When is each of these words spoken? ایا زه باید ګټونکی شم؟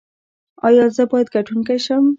ایا 0.67 0.85
زه 0.95 1.03
باید 1.11 1.27
ګټونکی 1.35 1.77
شم؟ 1.85 2.03